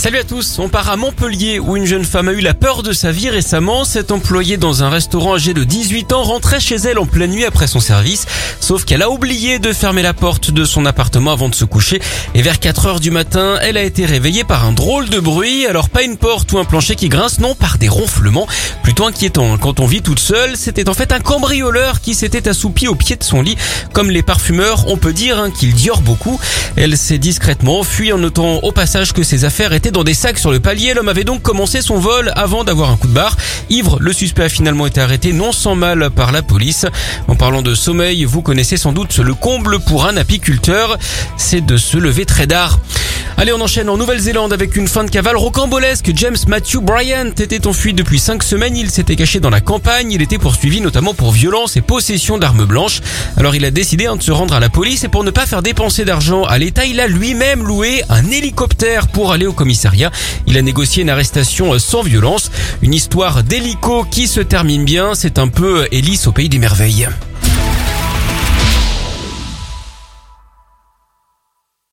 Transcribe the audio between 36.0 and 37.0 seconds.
par la police.